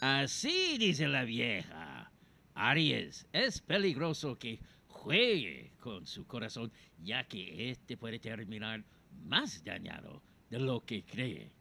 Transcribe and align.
Así 0.00 0.78
dice 0.78 1.06
la 1.08 1.24
vieja. 1.24 2.10
Aries, 2.54 3.26
es 3.34 3.60
peligroso 3.60 4.38
que 4.38 4.58
juegue 4.88 5.72
con 5.78 6.06
su 6.06 6.26
corazón, 6.26 6.72
ya 6.98 7.24
que 7.24 7.70
éste 7.70 7.98
puede 7.98 8.18
terminar 8.18 8.82
más 9.24 9.62
dañado 9.62 10.22
de 10.48 10.58
lo 10.58 10.84
que 10.86 11.04
cree. 11.04 11.52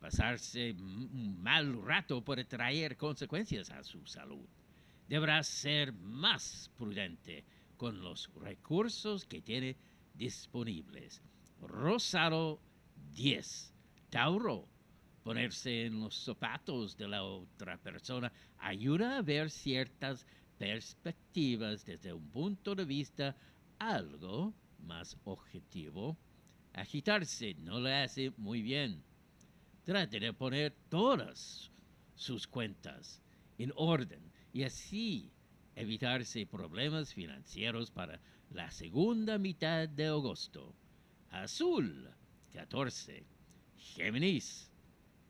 Pasarse 0.00 0.72
un 0.72 1.40
mal 1.40 1.80
rato 1.84 2.24
puede 2.24 2.44
traer 2.44 2.96
consecuencias 2.96 3.70
a 3.70 3.84
su 3.84 4.04
salud. 4.06 4.48
Deberá 5.08 5.40
ser 5.44 5.92
más 5.92 6.72
prudente 6.76 7.44
con 7.76 8.02
los 8.02 8.28
recursos 8.34 9.24
que 9.24 9.40
tiene 9.40 9.76
disponibles. 10.14 11.22
Rosado 11.60 12.60
10. 13.14 13.72
Tauro. 14.10 14.68
Ponerse 15.28 15.84
en 15.84 16.00
los 16.00 16.14
zapatos 16.14 16.96
de 16.96 17.06
la 17.06 17.22
otra 17.22 17.76
persona 17.76 18.32
ayuda 18.56 19.18
a 19.18 19.20
ver 19.20 19.50
ciertas 19.50 20.24
perspectivas 20.56 21.84
desde 21.84 22.14
un 22.14 22.26
punto 22.30 22.74
de 22.74 22.86
vista 22.86 23.36
algo 23.78 24.54
más 24.78 25.18
objetivo. 25.24 26.16
Agitarse 26.72 27.52
no 27.58 27.78
le 27.78 27.94
hace 27.94 28.32
muy 28.38 28.62
bien. 28.62 29.02
Trate 29.84 30.18
de 30.18 30.32
poner 30.32 30.74
todas 30.88 31.70
sus 32.14 32.46
cuentas 32.46 33.20
en 33.58 33.70
orden 33.76 34.32
y 34.54 34.62
así 34.62 35.30
evitarse 35.76 36.46
problemas 36.46 37.12
financieros 37.12 37.90
para 37.90 38.18
la 38.48 38.70
segunda 38.70 39.36
mitad 39.36 39.90
de 39.90 40.06
agosto. 40.06 40.74
Azul 41.28 42.08
14. 42.54 43.26
Géminis. 43.76 44.68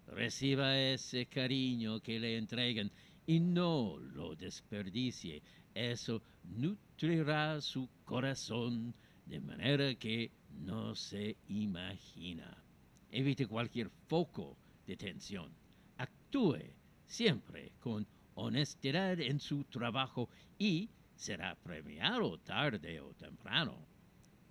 Reciba 0.09 0.79
ese 0.79 1.27
cariño 1.27 2.01
que 2.01 2.19
le 2.19 2.37
entregan 2.37 2.91
y 3.27 3.41
no 3.41 3.99
lo 3.99 4.35
desperdicie. 4.35 5.43
Eso 5.75 6.23
nutrirá 6.45 7.61
su 7.61 7.89
corazón 8.05 8.95
de 9.27 9.41
manera 9.41 9.95
que 9.95 10.31
no 10.51 10.95
se 10.95 11.37
imagina. 11.49 12.65
Evite 13.11 13.47
cualquier 13.47 13.91
foco 14.09 14.57
de 14.87 14.97
tensión. 14.97 15.53
Actúe 15.99 16.63
siempre 17.07 17.73
con 17.79 18.07
honestidad 18.35 19.21
en 19.21 19.41
su 19.41 19.65
trabajo 19.65 20.31
y 20.59 20.89
será 21.15 21.55
premiado 21.57 22.39
tarde 22.39 23.01
o 23.01 23.13
temprano. 23.15 23.87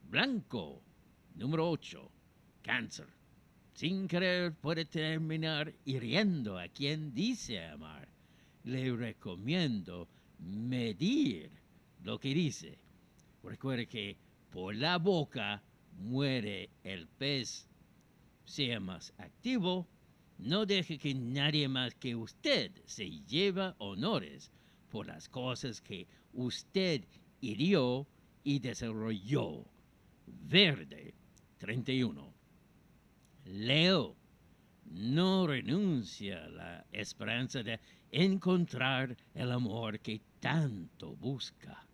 Blanco, 0.03 0.83
número 1.35 1.69
8, 1.69 2.11
cáncer. 2.61 3.16
Sin 3.77 4.07
querer 4.07 4.55
puede 4.55 4.85
terminar 4.85 5.71
hiriendo 5.85 6.57
a 6.57 6.67
quien 6.67 7.13
dice 7.13 7.63
amar. 7.63 8.07
Le 8.63 8.91
recomiendo 8.91 10.07
medir 10.39 11.51
lo 12.03 12.17
que 12.19 12.33
dice. 12.33 12.79
Recuerde 13.43 13.85
que 13.85 14.17
por 14.49 14.73
la 14.73 14.97
boca 14.97 15.61
muere 15.99 16.71
el 16.83 17.07
pez. 17.07 17.69
Sea 18.45 18.79
más 18.79 19.13
activo 19.19 19.87
no 20.39 20.65
deje 20.65 20.97
que 20.97 21.13
nadie 21.13 21.67
más 21.67 21.93
que 21.93 22.15
usted 22.15 22.71
se 22.85 23.07
lleve 23.27 23.75
honores 23.77 24.51
por 24.89 25.05
las 25.05 25.29
cosas 25.29 25.81
que 25.81 26.07
usted 26.33 27.03
hirió 27.41 28.07
y 28.43 28.57
desarrolló. 28.57 29.65
Verde 30.25 31.13
31. 31.59 32.36
Leo 33.47 34.15
no 34.85 35.47
renuncia 35.47 36.45
a 36.45 36.49
la 36.49 36.85
esperanza 36.91 37.63
de 37.63 37.79
encontrar 38.11 39.17
el 39.33 39.51
amor 39.51 39.99
que 39.99 40.21
tanto 40.39 41.15
busca. 41.15 41.85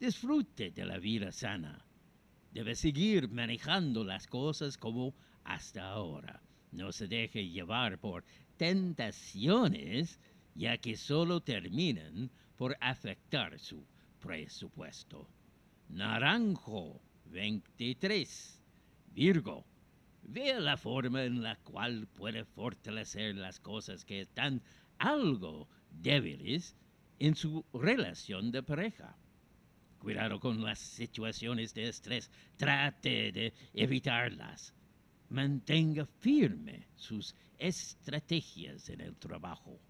Disfrute 0.00 0.70
de 0.70 0.84
la 0.84 0.98
vida 0.98 1.32
sana. 1.32 1.84
Debe 2.52 2.74
seguir 2.74 3.28
manejando 3.28 4.04
las 4.04 4.26
cosas 4.26 4.76
como 4.76 5.14
hasta 5.44 5.88
ahora 5.88 6.42
no 6.76 6.92
se 6.92 7.08
deje 7.08 7.48
llevar 7.48 7.98
por 7.98 8.24
tentaciones, 8.56 10.20
ya 10.54 10.76
que 10.78 10.96
solo 10.96 11.40
terminan 11.40 12.30
por 12.56 12.76
afectar 12.80 13.58
su 13.58 13.84
presupuesto. 14.20 15.28
Naranjo 15.88 17.00
23. 17.26 18.62
Virgo. 19.14 19.64
Vea 20.28 20.60
la 20.60 20.76
forma 20.76 21.24
en 21.24 21.42
la 21.42 21.56
cual 21.56 22.06
puede 22.08 22.44
fortalecer 22.44 23.36
las 23.36 23.60
cosas 23.60 24.04
que 24.04 24.20
están 24.20 24.62
algo 24.98 25.68
débiles 25.90 26.76
en 27.18 27.34
su 27.34 27.64
relación 27.72 28.50
de 28.50 28.62
pareja. 28.62 29.16
Cuidado 29.98 30.40
con 30.40 30.62
las 30.62 30.78
situaciones 30.78 31.74
de 31.74 31.88
estrés. 31.88 32.30
Trate 32.56 33.32
de 33.32 33.54
evitarlas 33.72 34.74
mantenga 35.28 36.06
firme 36.06 36.86
sus 36.96 37.34
estrategias 37.58 38.88
en 38.88 39.00
el 39.00 39.16
trabajo. 39.16 39.80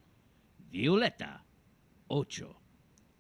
Violeta 0.70 1.44
8. 2.08 2.60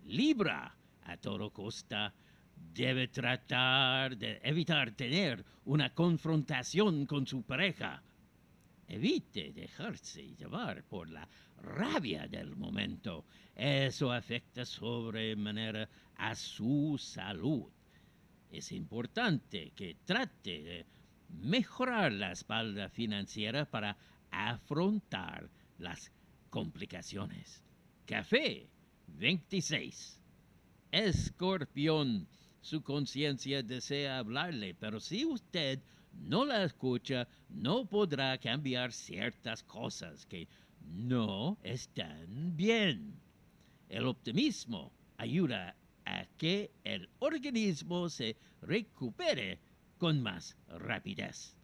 Libra 0.04 0.76
a 1.02 1.16
todo 1.16 1.52
costa 1.52 2.14
debe 2.56 3.08
tratar 3.08 4.16
de 4.16 4.40
evitar 4.42 4.92
tener 4.92 5.44
una 5.64 5.94
confrontación 5.94 7.06
con 7.06 7.26
su 7.26 7.42
pareja. 7.42 8.02
Evite 8.88 9.52
dejarse 9.52 10.34
llevar 10.36 10.84
por 10.84 11.08
la 11.08 11.28
rabia 11.62 12.28
del 12.28 12.54
momento. 12.54 13.24
Eso 13.54 14.12
afecta 14.12 14.64
sobremanera 14.64 15.88
a 16.16 16.34
su 16.34 16.96
salud. 16.98 17.64
Es 18.50 18.72
importante 18.72 19.72
que 19.74 19.96
trate 20.04 20.62
de 20.62 20.86
mejorar 21.28 22.12
la 22.12 22.32
espalda 22.32 22.88
financiera 22.88 23.64
para 23.64 23.96
afrontar 24.30 25.50
las 25.78 26.12
complicaciones. 26.50 27.62
Café 28.06 28.68
26. 29.08 30.20
Escorpión. 30.92 32.28
Su 32.60 32.82
conciencia 32.82 33.62
desea 33.62 34.18
hablarle, 34.18 34.74
pero 34.74 35.00
si 35.00 35.24
usted 35.24 35.80
no 36.12 36.44
la 36.44 36.64
escucha, 36.64 37.28
no 37.48 37.86
podrá 37.86 38.38
cambiar 38.38 38.92
ciertas 38.92 39.62
cosas 39.62 40.26
que 40.26 40.48
no 40.80 41.58
están 41.62 42.56
bien. 42.56 43.20
El 43.88 44.06
optimismo 44.06 44.92
ayuda 45.16 45.76
a 46.04 46.24
que 46.36 46.70
el 46.84 47.08
organismo 47.18 48.08
se 48.08 48.36
recupere 48.62 49.58
con 49.98 50.22
más 50.22 50.56
rapidez. 50.68 51.56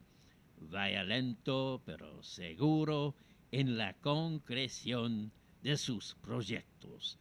Vaya 0.59 1.03
lento 1.03 1.83
pero 1.85 2.23
seguro 2.23 3.15
en 3.51 3.77
la 3.77 3.95
concreción 3.95 5.33
de 5.63 5.77
sus 5.77 6.15
proyectos. 6.15 7.19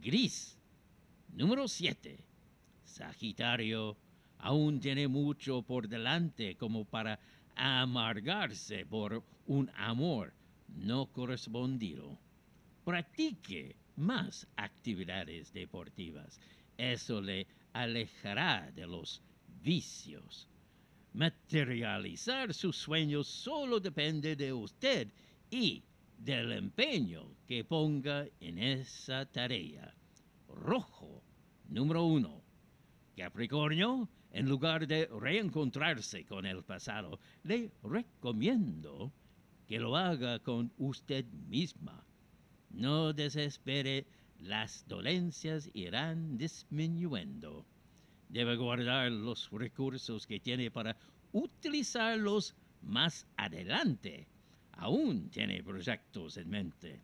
Gris. 0.00 0.58
Número 1.32 1.66
7. 1.68 2.24
Sagitario 2.94 3.96
aún 4.38 4.78
tiene 4.78 5.08
mucho 5.08 5.62
por 5.62 5.88
delante 5.88 6.54
como 6.54 6.84
para 6.84 7.18
amargarse 7.56 8.86
por 8.86 9.24
un 9.46 9.68
amor 9.74 10.32
no 10.68 11.06
correspondido. 11.06 12.16
Practique 12.84 13.74
más 13.96 14.46
actividades 14.56 15.52
deportivas. 15.52 16.38
Eso 16.78 17.20
le 17.20 17.48
alejará 17.72 18.70
de 18.72 18.86
los 18.86 19.20
vicios. 19.62 20.48
Materializar 21.14 22.54
sus 22.54 22.76
sueños 22.76 23.26
solo 23.26 23.80
depende 23.80 24.36
de 24.36 24.52
usted 24.52 25.08
y 25.50 25.82
del 26.16 26.52
empeño 26.52 27.26
que 27.48 27.64
ponga 27.64 28.26
en 28.40 28.58
esa 28.58 29.26
tarea. 29.26 29.92
Rojo, 30.48 31.22
número 31.68 32.04
uno. 32.04 32.43
Capricornio, 33.16 34.08
en 34.30 34.48
lugar 34.48 34.86
de 34.86 35.06
reencontrarse 35.06 36.24
con 36.24 36.46
el 36.46 36.62
pasado, 36.62 37.20
le 37.44 37.70
recomiendo 37.82 39.12
que 39.66 39.78
lo 39.78 39.96
haga 39.96 40.38
con 40.40 40.72
usted 40.78 41.24
misma. 41.48 42.04
No 42.70 43.12
desespere, 43.12 44.06
las 44.40 44.86
dolencias 44.88 45.70
irán 45.74 46.36
disminuyendo 46.36 47.64
debe 48.34 48.56
guardar 48.56 49.12
los 49.12 49.48
recursos 49.52 50.26
que 50.26 50.40
tiene 50.40 50.68
para 50.68 50.96
utilizarlos 51.32 52.56
más 52.82 53.28
adelante. 53.36 54.26
Aún 54.72 55.30
tiene 55.30 55.62
proyectos 55.62 56.36
en 56.36 56.50
mente. 56.50 57.00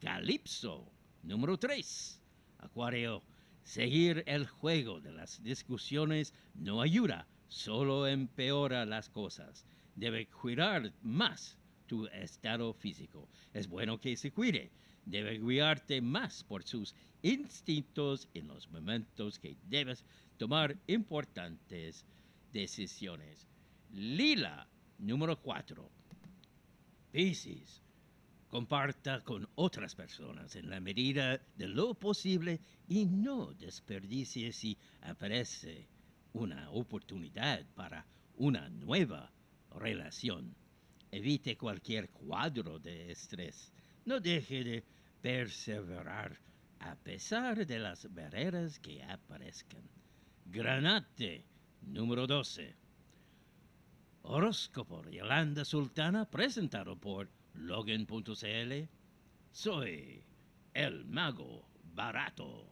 Calipso, 0.00 0.86
número 1.24 1.58
3. 1.58 2.20
Acuario, 2.58 3.24
seguir 3.64 4.24
el 4.26 4.46
juego 4.46 5.00
de 5.00 5.12
las 5.12 5.42
discusiones 5.42 6.34
no 6.54 6.80
ayuda, 6.80 7.26
solo 7.48 8.06
empeora 8.06 8.84
las 8.86 9.08
cosas. 9.08 9.64
Debe 9.94 10.26
cuidar 10.26 10.92
más 11.02 11.58
tu 11.86 12.06
estado 12.06 12.72
físico. 12.72 13.28
Es 13.52 13.68
bueno 13.68 14.00
que 14.00 14.16
se 14.16 14.32
cuide. 14.32 14.70
Debe 15.04 15.38
guiarte 15.38 16.00
más 16.00 16.44
por 16.44 16.62
sus 16.64 16.94
instintos 17.22 18.28
en 18.34 18.48
los 18.48 18.70
momentos 18.70 19.38
que 19.38 19.56
debes 19.68 20.04
tomar 20.38 20.76
importantes 20.86 22.04
decisiones. 22.52 23.46
Lila, 23.92 24.66
número 24.98 25.38
4. 25.40 25.90
Piscis, 27.12 27.82
comparta 28.52 29.22
con 29.22 29.48
otras 29.54 29.94
personas 29.94 30.56
en 30.56 30.68
la 30.68 30.78
medida 30.78 31.40
de 31.56 31.68
lo 31.68 31.94
posible 31.94 32.60
y 32.86 33.06
no 33.06 33.54
desperdicie 33.54 34.52
si 34.52 34.76
aparece 35.00 35.88
una 36.34 36.70
oportunidad 36.70 37.64
para 37.74 38.04
una 38.36 38.68
nueva 38.68 39.32
relación. 39.80 40.54
Evite 41.10 41.56
cualquier 41.56 42.10
cuadro 42.10 42.78
de 42.78 43.10
estrés. 43.10 43.72
No 44.04 44.20
deje 44.20 44.62
de 44.62 44.84
perseverar 45.22 46.38
a 46.80 46.94
pesar 46.96 47.66
de 47.66 47.78
las 47.78 48.06
barreras 48.12 48.78
que 48.80 49.02
aparezcan. 49.02 49.88
Granate, 50.44 51.46
número 51.80 52.26
12. 52.26 52.76
Horóscopo 54.24 55.08
Yolanda 55.08 55.64
Sultana, 55.64 56.28
presentado 56.28 56.96
por 56.96 57.30
Logan.cl. 57.54 58.88
Soy 59.50 60.24
el 60.74 61.04
mago 61.04 61.68
barato. 61.94 62.71